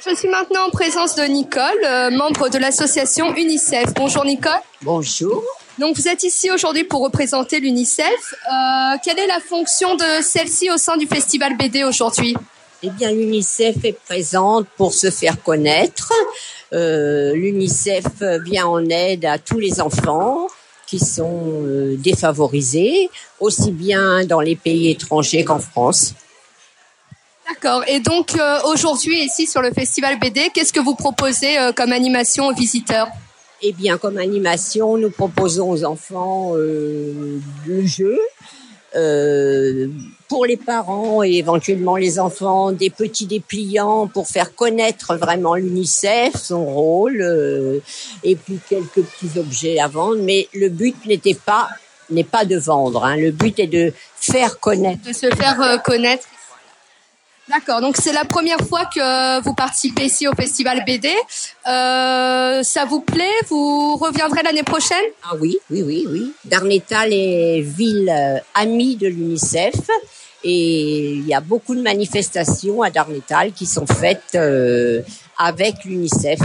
[0.06, 3.94] Je suis maintenant en présence de Nicole, euh, membre de l'association UNICEF.
[3.96, 4.60] Bonjour Nicole.
[4.82, 5.42] Bonjour.
[5.80, 8.06] Donc vous êtes ici aujourd'hui pour représenter l'UNICEF.
[8.06, 12.36] Euh, quelle est la fonction de celle-ci au sein du festival BD aujourd'hui?
[12.84, 16.14] Eh bien, l'UNICEF est présente pour se faire connaître.
[16.74, 20.48] Euh, L'UNICEF vient en aide à tous les enfants
[20.86, 26.14] qui sont euh, défavorisés, aussi bien dans les pays étrangers qu'en France.
[27.48, 27.84] D'accord.
[27.88, 31.92] Et donc euh, aujourd'hui ici sur le festival BD, qu'est-ce que vous proposez euh, comme
[31.92, 33.08] animation aux visiteurs?
[33.62, 38.20] Eh bien, comme animation, nous proposons aux enfants euh, le jeu.
[38.96, 39.88] Euh,
[40.30, 46.36] pour les parents et éventuellement les enfants, des petits dépliants pour faire connaître vraiment l'UNICEF,
[46.36, 47.80] son rôle, euh,
[48.24, 50.22] et puis quelques petits objets à vendre.
[50.22, 51.70] Mais le but n'était pas
[52.10, 53.04] n'est pas de vendre.
[53.04, 53.18] Hein.
[53.18, 55.04] Le but est de faire connaître.
[55.06, 56.26] De se faire euh, connaître.
[57.50, 57.80] D'accord.
[57.80, 61.10] Donc c'est la première fois que vous participez ici au festival BD.
[61.68, 63.24] Euh, ça vous plaît?
[63.48, 65.06] Vous reviendrez l'année prochaine?
[65.24, 66.34] Ah oui, oui, oui, oui.
[66.44, 69.76] Darnétal est ville euh, amie de l'UNICEF
[70.44, 75.02] et il y a beaucoup de manifestations à Darnétal qui sont faites euh,
[75.38, 76.40] avec l'UNICEF.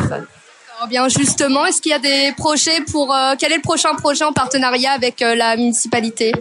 [0.89, 4.25] Bien justement, est-ce qu'il y a des projets pour euh, quel est le prochain projet
[4.25, 6.33] en partenariat avec euh, la municipalité?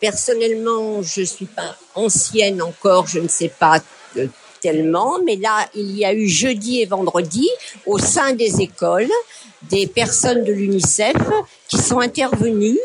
[0.00, 3.80] Personnellement, je suis pas ancienne encore, je ne sais pas
[4.16, 4.26] euh,
[4.60, 7.48] tellement, mais là, il y a eu jeudi et vendredi
[7.86, 9.10] au sein des écoles
[9.62, 11.16] des personnes de l'UNICEF
[11.68, 12.78] qui sont intervenues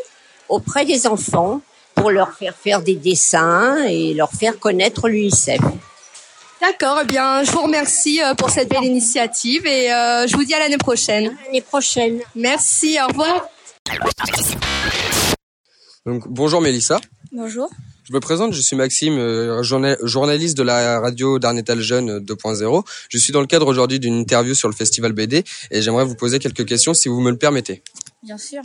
[0.48, 1.60] auprès des enfants
[1.94, 5.60] pour leur faire faire des dessins et leur faire connaître l'UNICEF.
[6.60, 7.00] D'accord.
[7.02, 10.54] Eh bien, je vous remercie euh, pour cette belle initiative et euh, je vous dis
[10.54, 11.36] à l'année prochaine.
[11.44, 12.20] L'année prochaine.
[12.34, 12.98] Merci.
[13.02, 13.48] Au revoir.
[16.06, 17.00] Donc, bonjour Mélissa.
[17.32, 17.70] Bonjour.
[18.04, 22.20] Je me présente, je suis Maxime, euh, journa- journaliste de la radio Darnétal Jeune euh,
[22.20, 22.84] 2.0.
[23.08, 26.14] Je suis dans le cadre aujourd'hui d'une interview sur le festival BD et j'aimerais vous
[26.14, 27.82] poser quelques questions si vous me le permettez.
[28.22, 28.62] Bien sûr.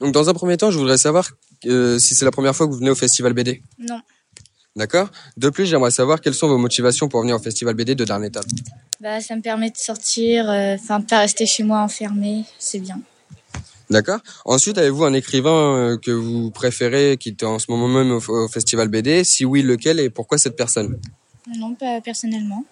[0.00, 1.30] Donc dans un premier temps, je voudrais savoir
[1.66, 3.62] euh, si c'est la première fois que vous venez au festival BD.
[3.78, 4.00] Non.
[4.74, 8.04] D'accord De plus, j'aimerais savoir quelles sont vos motivations pour venir au festival BD de
[8.04, 8.42] Darnétal.
[9.00, 12.44] Bah, ça me permet de sortir, euh, enfin, de pas rester chez moi enfermé.
[12.58, 13.00] C'est bien.
[13.92, 18.10] D'accord Ensuite, avez-vous un écrivain euh, que vous préférez qui est en ce moment même
[18.12, 20.98] au, festival BD Si oui, lequel et pourquoi cette personne?
[21.58, 22.64] Non, pas personnellement.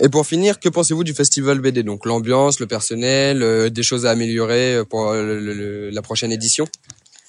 [0.00, 4.06] Et pour finir, que pensez-vous du festival BD Donc l'ambiance, le personnel, euh, des choses
[4.06, 6.66] à améliorer euh, pour le- le- la prochaine édition?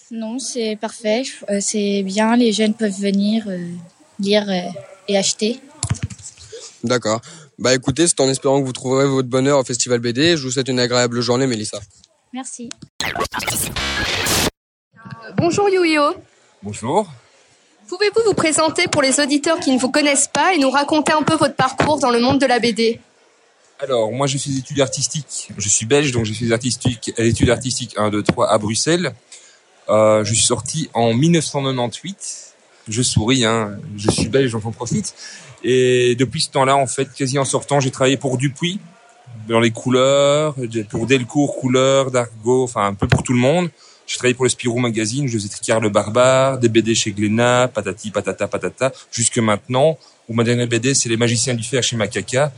[0.10, 1.24] Non, c'est parfait.
[1.60, 2.38] C'est bien.
[2.38, 3.46] Les jeunes peuvent venir
[4.20, 4.50] lire
[5.10, 5.60] et acheter.
[6.86, 7.20] D'accord.
[7.60, 10.38] Bah écoutez, c'est en espérant que vous trouverez votre bonheur au festival BD.
[10.38, 11.80] Je vous souhaite une agréable journée, Mélissa.
[12.34, 12.70] Merci.
[15.38, 16.14] Bonjour Yuyo.
[16.62, 17.08] Bonjour.
[17.88, 21.24] Pouvez-vous vous présenter pour les auditeurs qui ne vous connaissent pas et nous raconter un
[21.24, 23.00] peu votre parcours dans le monde de la BD
[23.80, 25.50] Alors, moi, je fais des études artistiques.
[25.58, 28.58] Je suis belge, donc j'ai fait des artistiques, des études artistiques 1, 2, 3 à
[28.58, 29.14] Bruxelles.
[29.90, 32.56] Euh, je suis sorti en 1998.
[32.90, 33.78] Je souris, hein.
[33.96, 35.16] Je suis belge, donc j'en profite.
[35.64, 38.80] Et depuis ce temps-là, en fait, quasi en sortant, j'ai travaillé pour Dupuis,
[39.48, 40.56] dans les couleurs,
[40.90, 43.70] pour Delcourt, couleurs, Dargo, enfin, un peu pour tout le monde.
[44.06, 47.68] J'ai travaillé pour le Spirou Magazine, je faisais Tricard le Barbare, des BD chez Glénat,
[47.68, 49.98] patati, patata, patata, jusque maintenant,
[50.30, 52.52] où ma dernière BD, c'est Les Magiciens du Fer chez Macaca.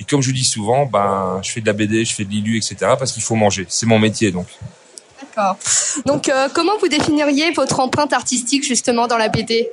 [0.00, 2.56] Et comme je dis souvent, ben, je fais de la BD, je fais de l'ILU,
[2.56, 3.66] etc., parce qu'il faut manger.
[3.68, 4.46] C'est mon métier, donc.
[5.20, 5.56] D'accord.
[6.06, 9.68] Donc euh, comment vous définiriez votre empreinte artistique justement dans la BD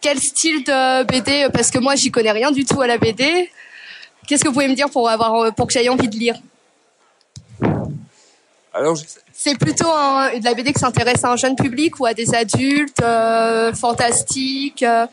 [0.00, 3.50] Quel style de BD Parce que moi j'y connais rien du tout à la BD.
[4.28, 6.34] Qu'est-ce que vous pouvez me dire pour avoir euh, pour que j'aie envie de lire?
[8.74, 8.96] Alors,
[9.32, 12.34] C'est plutôt un- de la BD qui s'intéresse à un jeune public ou à des
[12.34, 14.82] adultes, euh, fantastiques.
[14.82, 15.06] euh?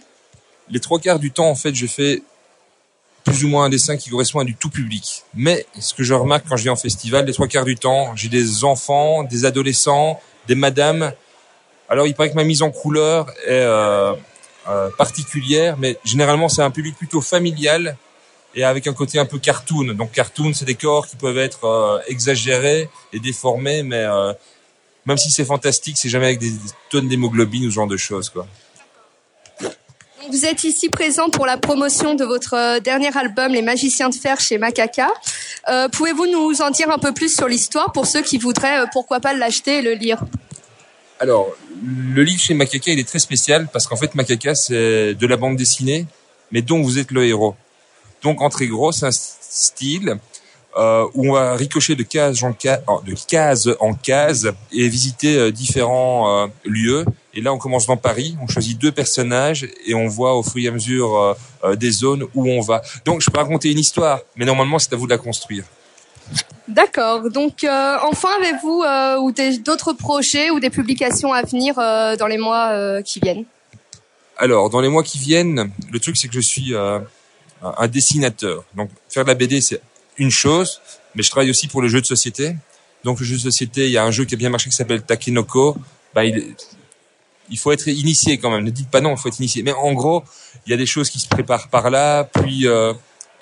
[0.70, 2.22] les trois quarts du temps, en fait, je fais
[3.24, 5.24] plus ou moins un dessin qui correspond à du tout public.
[5.36, 8.16] Mais ce que je remarque quand je viens en festival, les trois quarts du temps,
[8.16, 11.12] j'ai des enfants, des adolescents, des madames.
[11.88, 14.14] Alors, il paraît que ma mise en couleur est euh,
[14.98, 17.96] particulière, mais généralement, c'est un public plutôt familial
[18.56, 19.94] et avec un côté un peu cartoon.
[19.94, 24.34] Donc, cartoon, c'est des corps qui peuvent être euh, exagérés et déformés, mais euh,
[25.06, 27.98] même si c'est fantastique, c'est jamais avec des, des tonnes d'hémoglobine ou ce genre de
[27.98, 28.48] choses, quoi.
[30.32, 34.16] Vous êtes ici présent pour la promotion de votre euh, dernier album Les Magiciens de
[34.16, 35.10] Fer chez Macaca.
[35.70, 39.20] Euh, Pouvez-vous nous en dire un peu plus sur l'histoire pour ceux qui voudraient pourquoi
[39.20, 40.24] pas l'acheter et le lire?
[41.20, 41.50] Alors,
[41.84, 45.38] le livre chez Macaca, il est très spécial parce qu'en fait, Macaca, c'est de la
[45.38, 46.08] bande dessinée,
[46.52, 47.56] mais dont vous êtes le héros.
[48.26, 50.18] Donc, en très gros, c'est un style
[50.76, 55.38] euh, où on va ricocher de case en case, de case en case et visiter
[55.38, 57.06] euh, différents euh, lieux.
[57.36, 60.64] Et là, on commence dans Paris, on choisit deux personnages et on voit au fur
[60.64, 61.38] et à mesure
[61.76, 62.82] des zones où on va.
[63.04, 65.66] Donc, je peux raconter une histoire, mais normalement, c'est à vous de la construire.
[66.68, 67.30] D'accord.
[67.30, 68.86] Donc, enfin, avez-vous
[69.22, 69.34] ou
[69.66, 73.44] d'autres projets ou des publications à venir dans les mois qui viennent?
[74.38, 76.74] Alors, dans les mois qui viennent, le truc c'est que je suis
[77.62, 78.64] un dessinateur.
[78.76, 79.82] Donc, faire de la BD c'est
[80.18, 80.82] une chose,
[81.16, 82.56] mais je travaille aussi pour le jeu de société.
[83.04, 84.76] Donc, le jeu de société, il y a un jeu qui a bien marché qui
[84.76, 85.78] s'appelle Takenoko.
[86.14, 86.56] Bah, il,
[87.50, 88.64] il faut être initié quand même.
[88.64, 89.64] Ne dites pas non, il faut être initié.
[89.64, 90.24] Mais en gros,
[90.66, 92.24] il y a des choses qui se préparent par là.
[92.24, 92.94] Puis euh,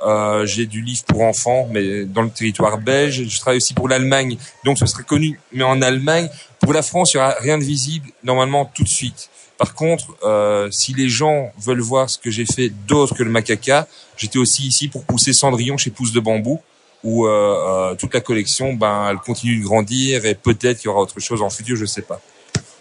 [0.05, 3.27] euh, j'ai du livre pour enfants, mais dans le territoire belge.
[3.27, 6.29] Je travaille aussi pour l'Allemagne, donc ce serait connu, mais en Allemagne.
[6.59, 9.29] Pour la France, il y aura rien de visible normalement tout de suite.
[9.63, 13.29] Par contre, euh, si les gens veulent voir ce que j'ai fait d'autre que le
[13.29, 16.59] macaca, j'étais aussi ici pour pousser Cendrillon chez Pouce de Bambou,
[17.05, 20.89] où euh, euh, toute la collection, ben, elle continue de grandir et peut-être qu'il y
[20.89, 22.19] aura autre chose en futur, je sais pas.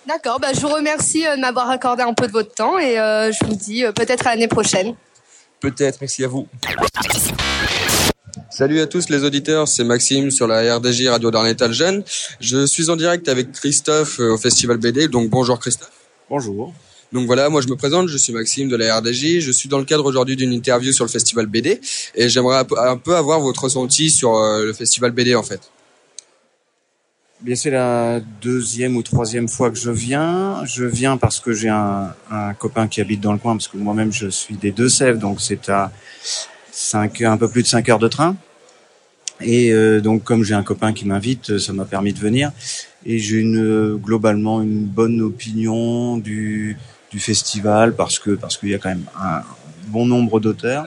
[0.09, 2.99] D'accord, bah, je vous remercie euh, de m'avoir accordé un peu de votre temps et
[2.99, 4.97] euh, je vous dis euh, peut-être à l'année prochaine.
[5.61, 6.49] Peut-être, merci à vous.
[8.51, 12.03] Salut à tous les auditeurs, c'est Maxime sur la RDJ Radio Darnétal Jeune.
[12.40, 16.02] Je suis en direct avec Christophe au Festival BD, donc bonjour Christophe.
[16.33, 16.73] Bonjour.
[17.12, 19.77] Donc voilà, moi je me présente, je suis Maxime de la RDJ, je suis dans
[19.77, 21.79] le cadre aujourd'hui d'une interview sur le Festival BD
[22.14, 25.61] et j'aimerais un peu- avoir votre ressenti sur euh, le Festival BD en fait.
[27.42, 30.64] Bien, c'est la deuxième ou troisième fois que je viens.
[30.64, 33.77] Je viens parce que j'ai un, un copain qui habite dans le coin, parce que
[33.77, 35.92] moi-même je suis des Deux-Sèvres, donc c'est à
[36.71, 38.37] cinq, un peu plus de 5 heures de train.
[39.42, 42.53] Et euh, donc comme j'ai un copain qui m'invite, ça m'a permis de venir.
[43.05, 46.77] Et j'ai une euh, globalement une bonne opinion du,
[47.11, 49.43] du festival parce que parce qu'il y a quand même un
[49.88, 50.87] bon nombre d'auteurs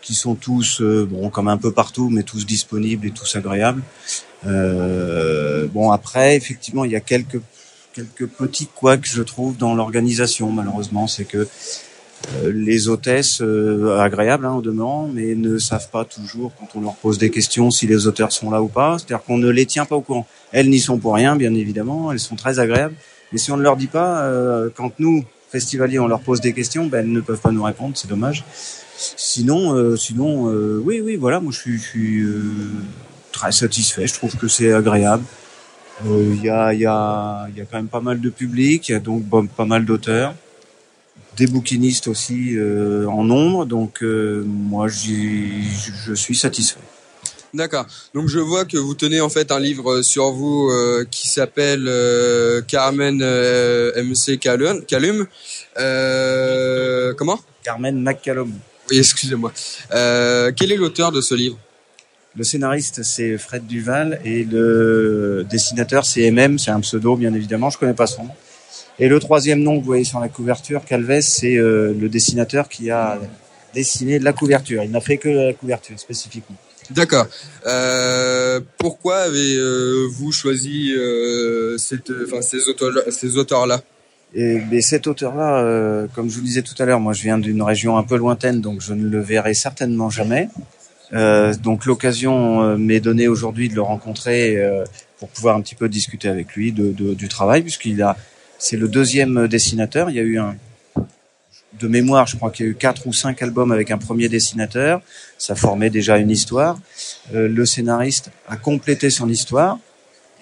[0.00, 3.82] qui sont tous euh, bon comme un peu partout, mais tous disponibles et tous agréables.
[4.46, 7.40] Euh, bon après effectivement il y a quelques
[7.94, 11.46] quelques petits couacs je trouve dans l'organisation malheureusement c'est que
[12.44, 16.94] les hôtesses euh, agréables hein, au demeurant mais ne savent pas toujours quand on leur
[16.94, 18.98] pose des questions si les auteurs sont là ou pas.
[18.98, 20.26] C'est-à-dire qu'on ne les tient pas au courant.
[20.52, 22.12] Elles n'y sont pour rien bien évidemment.
[22.12, 22.94] Elles sont très agréables.
[23.32, 26.52] Mais si on ne leur dit pas euh, quand nous festivaliers on leur pose des
[26.52, 27.96] questions ben elles ne peuvent pas nous répondre.
[27.96, 28.44] C'est dommage.
[28.96, 31.40] Sinon euh, sinon euh, oui oui voilà.
[31.40, 32.42] Moi je suis, je suis euh,
[33.32, 34.06] très satisfait.
[34.06, 35.24] Je trouve que c'est agréable.
[36.06, 38.30] Euh, Il y, a, il y, a, il y a quand même pas mal de
[38.30, 39.24] public, il y a donc
[39.56, 40.34] pas mal d'auteurs,
[41.36, 46.80] des bouquinistes aussi euh, en nombre, donc euh, moi je suis satisfait.
[47.54, 47.86] D'accord.
[48.14, 51.84] Donc je vois que vous tenez en fait un livre sur vous euh, qui s'appelle
[52.66, 54.84] Carmen MC Calum.
[54.86, 55.26] Calum.
[57.16, 57.38] Comment?
[57.62, 58.52] Carmen McCallum.
[58.90, 59.52] Oui, excusez-moi.
[59.90, 61.58] Quel est l'auteur de ce livre?
[62.34, 67.68] Le scénariste c'est Fred Duval et le dessinateur c'est MM, c'est un pseudo bien évidemment,
[67.68, 68.34] je connais pas son nom.
[68.98, 72.68] Et le troisième nom que vous voyez sur la couverture, Calves, c'est euh, le dessinateur
[72.68, 73.18] qui a
[73.74, 74.82] dessiné la couverture.
[74.84, 76.56] Il n'a fait que la couverture spécifiquement.
[76.90, 77.26] D'accord.
[77.66, 83.80] Euh, pourquoi avez-vous choisi euh, cette, ces auteurs, ces auteurs-là?
[84.34, 87.38] Et mais cet auteur-là, euh, comme je vous disais tout à l'heure, moi je viens
[87.38, 90.48] d'une région un peu lointaine, donc je ne le verrai certainement jamais.
[91.12, 94.84] Euh, donc l'occasion euh, m'est donnée aujourd'hui de le rencontrer euh,
[95.18, 98.16] pour pouvoir un petit peu discuter avec lui de, de- du travail, puisqu'il a,
[98.62, 100.08] c'est le deuxième dessinateur.
[100.08, 100.54] Il y a eu un,
[101.80, 104.28] de mémoire, je crois qu'il y a eu quatre ou cinq albums avec un premier
[104.28, 105.02] dessinateur.
[105.36, 106.78] Ça formait déjà une histoire.
[107.34, 109.80] Euh, le scénariste a complété son histoire.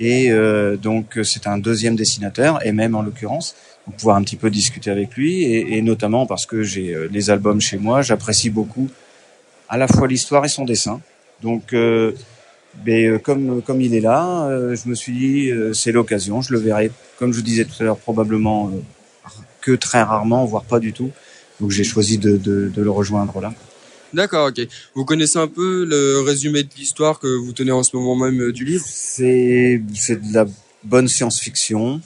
[0.00, 3.54] Et euh, donc euh, c'est un deuxième dessinateur, et même en l'occurrence,
[3.84, 7.30] pour pouvoir un petit peu discuter avec lui, et, notamment parce que j'ai euh, les
[7.30, 8.88] albums chez moi, j'apprécie beaucoup
[9.68, 11.00] à la fois l'histoire et son dessin.
[11.42, 12.12] Donc euh,
[12.84, 16.40] mais, euh, comme comme il est là, euh, je me suis dit euh, c'est l'occasion,
[16.40, 18.70] je le verrai, comme je vous disais tout à l'heure, probablement
[19.60, 21.10] que très rarement, voire pas du tout.
[21.60, 23.52] Donc j'ai choisi de, de, de le rejoindre là.
[24.12, 24.66] D'accord, ok.
[24.94, 28.50] Vous connaissez un peu le résumé de l'histoire que vous tenez en ce moment même
[28.50, 28.84] du livre?
[28.86, 30.46] C'est c'est de la
[30.82, 32.00] bonne science-fiction.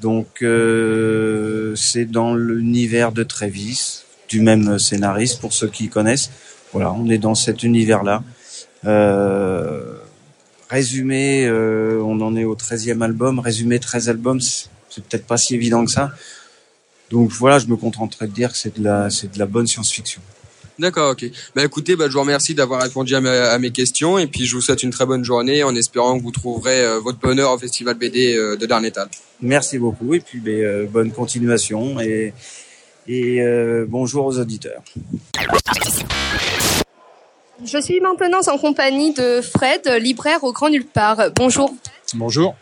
[0.00, 6.30] Donc euh, c'est dans l'univers de Travis, du même scénariste pour ceux qui connaissent.
[6.72, 8.22] Voilà, on est dans cet univers-là.
[8.86, 9.96] Euh,
[10.70, 13.38] résumé, euh, on en est au 13e album.
[13.40, 16.12] Résumé 13 albums, c'est peut-être pas si évident que ça.
[17.10, 19.66] Donc voilà, je me contenterai de dire que c'est de la c'est de la bonne
[19.66, 20.20] science-fiction.
[20.78, 21.26] D'accord, ok.
[21.54, 24.46] Bah écoutez, bah, je vous remercie d'avoir répondu à, ma- à mes questions et puis
[24.46, 27.52] je vous souhaite une très bonne journée en espérant que vous trouverez euh, votre bonheur
[27.52, 29.08] au Festival BD euh, de Darnétal.
[29.42, 32.32] Merci beaucoup et puis ben, euh, bonne continuation et
[33.08, 33.40] et
[33.88, 34.82] bonjour aux auditeurs.
[37.64, 41.30] Je suis maintenant en compagnie de Fred, libraire au Grand Nulle Part.
[41.36, 41.74] Bonjour.
[42.14, 42.54] Bonjour.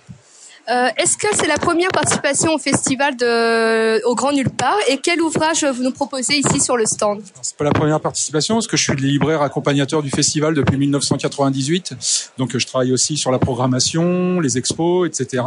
[0.70, 4.98] Euh, Est-ce que c'est la première participation au festival de, au Grand Nulle Part et
[4.98, 7.22] quel ouvrage vous nous proposez ici sur le stand?
[7.40, 11.94] C'est pas la première participation parce que je suis libraire accompagnateur du festival depuis 1998.
[12.36, 15.42] Donc je travaille aussi sur la programmation, les expos, etc.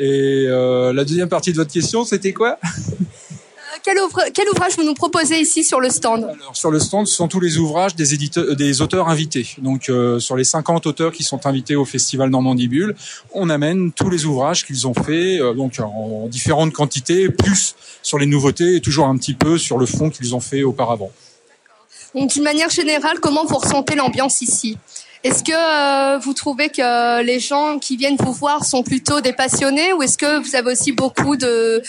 [0.00, 2.58] Et euh, la deuxième partie de votre question, c'était quoi?
[3.82, 6.24] quel, ouvra- quel ouvrage vous nous proposez ici sur le stand?
[6.24, 9.48] Alors, sur le stand, ce sont tous les ouvrages des, éditeurs, des auteurs invités.
[9.58, 12.94] Donc, euh, sur les 50 auteurs qui sont invités au Festival Normandie Bulle,
[13.32, 18.18] on amène tous les ouvrages qu'ils ont faits, euh, donc en différentes quantités, plus sur
[18.18, 21.10] les nouveautés et toujours un petit peu sur le fond qu'ils ont fait auparavant.
[22.14, 24.76] Donc d'une manière générale, comment vous ressentez l'ambiance ici?
[25.22, 29.34] Est-ce que euh, vous trouvez que les gens qui viennent vous voir sont plutôt des
[29.34, 31.82] passionnés ou est-ce que vous avez aussi beaucoup de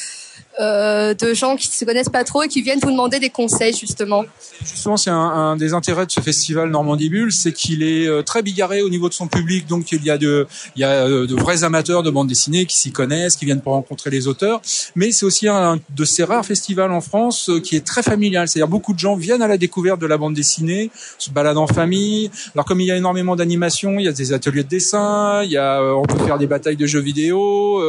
[0.60, 3.74] euh, de gens qui se connaissent pas trop et qui viennent vous demander des conseils
[3.74, 4.26] justement
[4.60, 8.22] Justement, c'est un, un des intérêts de ce festival Normandie Bulle, c'est qu'il est euh,
[8.22, 9.66] très bigarré au niveau de son public.
[9.66, 13.46] Donc, il y a euh, de vrais amateurs de bande dessinée qui s'y connaissent, qui
[13.46, 14.62] viennent pour rencontrer les auteurs.
[14.96, 18.48] Mais c'est aussi un de ces rares festivals en France qui est très familial.
[18.48, 21.68] C'est-à-dire, beaucoup de gens viennent à la découverte de la bande dessinée, se baladent en
[21.68, 22.30] famille.
[22.54, 25.52] Alors, comme il y a énormément d'animations, il y a des ateliers de dessin, il
[25.52, 27.82] y a, on peut faire des batailles de jeux vidéo.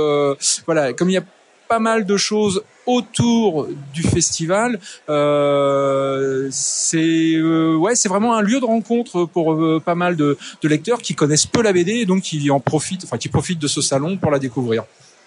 [0.67, 1.25] voilà, comme il y a
[1.73, 4.79] pas mal de choses autour du festival.
[5.09, 10.37] Euh, c'est euh, ouais, c'est vraiment un lieu de rencontre pour euh, pas mal de,
[10.61, 13.59] de lecteurs qui connaissent peu la BD et donc qui en profitent, enfin qui profitent
[13.59, 14.85] de ce salon pour la découvrir.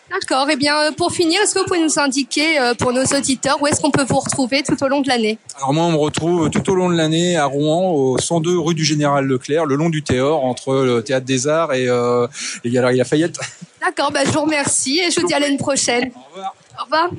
[0.10, 0.48] D'accord.
[0.52, 3.62] Eh bien, euh, pour finir, est-ce que vous pouvez nous indiquer euh, pour nos auditeurs
[3.62, 5.40] où est-ce qu'on peut vous retrouver tout au long de l'année?
[5.58, 8.76] Alors moi, on me retrouve tout au long de l'année à Rouen, au 102 rue
[8.76, 12.28] du Général Leclerc, le long du Théor, entre le Théâtre des Arts et euh,
[12.64, 13.38] les Galeries Lafayette.
[13.82, 14.12] D'accord.
[14.12, 16.12] Bah, je vous remercie et je vous dis à l'année prochaine.
[16.16, 16.54] Au revoir.
[16.80, 17.10] Au revoir.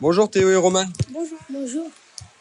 [0.00, 0.84] Bonjour Théo et Roman.
[1.10, 1.38] Bonjour.
[1.48, 1.90] Bonjour.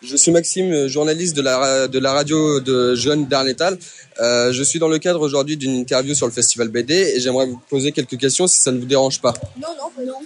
[0.04, 3.78] Je suis Maxime, journaliste de la, de la radio de Jeunes d'Arnétal.
[4.20, 7.46] Euh, je suis dans le cadre aujourd'hui d'une interview sur le festival BD et j'aimerais
[7.46, 9.34] vous poser quelques questions si ça ne vous dérange pas.
[9.62, 10.20] Non, non, non.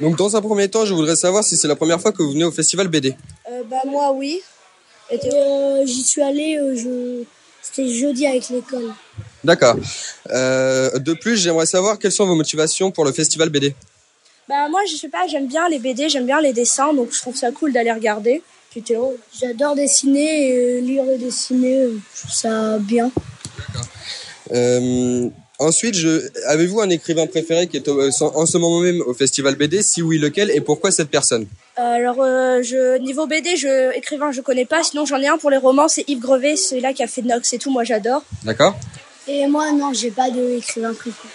[0.00, 2.32] Donc dans un premier temps, je voudrais savoir si c'est la première fois que vous
[2.32, 3.14] venez au festival BD.
[3.50, 4.40] Euh, bah moi oui.
[5.12, 7.24] Euh, J'y suis allée, euh, je...
[7.62, 8.94] c'était jeudi avec l'école.
[9.44, 9.76] D'accord.
[10.30, 13.74] Euh, de plus, j'aimerais savoir quelles sont vos motivations pour le festival BD.
[14.48, 17.18] Bah moi je sais pas, j'aime bien les BD, j'aime bien les dessins, donc je
[17.18, 18.42] trouve ça cool d'aller regarder.
[19.40, 23.10] J'adore dessiner et lire et dessiner, euh, je trouve ça bien.
[24.52, 26.28] Euh, ensuite, je...
[26.46, 30.02] avez-vous un écrivain préféré qui est au- en ce moment même au festival BD Si
[30.02, 31.46] oui, lequel et pourquoi cette personne?
[31.76, 35.50] Alors euh, je niveau BD, je écrivain je connais pas, sinon j'en ai un pour
[35.50, 38.22] les romans, c'est Yves Grevet, c'est là qui a fait Nox et tout, moi j'adore.
[38.44, 38.74] D'accord.
[39.28, 41.28] Et moi non, j'ai pas d'écrivain préféré.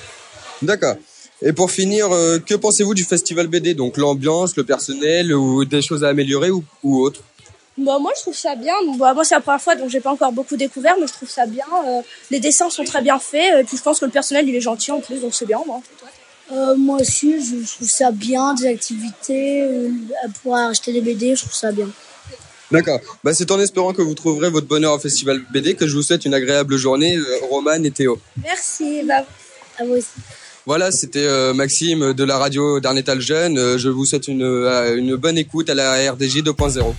[0.61, 0.95] D'accord.
[1.43, 5.81] Et pour finir, euh, que pensez-vous du festival BD Donc l'ambiance, le personnel ou des
[5.81, 7.21] choses à améliorer ou, ou autre?
[7.77, 8.73] Bah moi je trouve ça bien.
[8.97, 11.29] Bah, moi c'est la première fois donc j'ai pas encore beaucoup découvert mais je trouve
[11.29, 11.65] ça bien.
[11.87, 14.55] Euh, les dessins sont très bien faits et puis je pense que le personnel il
[14.55, 15.81] est gentil en plus donc c'est bien moi.
[16.51, 19.89] Euh, moi aussi je trouve ça bien, des activités, euh,
[20.43, 21.87] pour acheter des BD je trouve ça bien.
[22.71, 22.99] D'accord.
[23.23, 26.01] Bah, c'est en espérant que vous trouverez votre bonheur au festival BD que je vous
[26.01, 28.19] souhaite une agréable journée, euh, Roman et Théo.
[28.41, 29.25] Merci, bah,
[29.77, 30.07] à vous aussi.
[30.65, 33.57] Voilà, c'était euh, Maxime de la radio d'Arnétal Jeune.
[33.57, 36.93] Euh, je vous souhaite une, euh, une bonne écoute à la RDJ 2.0.